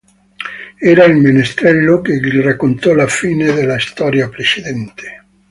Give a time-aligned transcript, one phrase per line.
[0.79, 5.25] Era il menestrello che gli raccontò la fine della storia precedente.